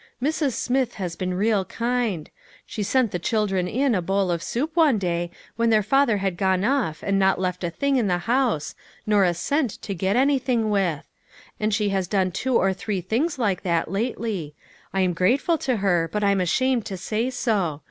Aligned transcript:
Mrs. 0.19 0.53
Smith 0.53 0.95
has 0.95 1.15
been 1.15 1.35
real 1.35 1.63
kind; 1.63 2.31
she 2.65 2.81
sent 2.81 3.11
the 3.11 3.19
children 3.19 3.67
in 3.67 3.93
a 3.93 4.01
bowl 4.01 4.31
of 4.31 4.41
soup 4.41 4.75
one 4.75 4.97
day 4.97 5.29
when 5.57 5.69
their 5.69 5.83
father 5.83 6.17
had 6.17 6.37
gone 6.37 6.63
off 6.65 7.03
and 7.03 7.19
not 7.19 7.39
left 7.39 7.63
a 7.63 7.69
thing 7.69 7.97
in 7.97 8.07
the 8.07 8.17
house, 8.17 8.73
nor 9.05 9.23
a 9.23 9.35
cent 9.35 9.79
to 9.83 9.93
get 9.93 10.15
anything 10.15 10.71
with." 10.71 11.07
And 11.59 11.71
she 11.71 11.89
has 11.89 12.07
done 12.07 12.31
two 12.31 12.57
or 12.57 12.73
three 12.73 13.01
things 13.01 13.37
like 13.37 13.61
that 13.61 13.91
lately; 13.91 14.55
I'm 14.91 15.13
grateful 15.13 15.59
to 15.59 15.75
her, 15.75 16.09
but 16.11 16.23
I'm 16.23 16.41
ashamed 16.41 16.87
to 16.87 16.97
say 16.97 17.29
so. 17.29 17.79